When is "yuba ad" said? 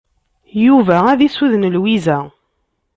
0.65-1.19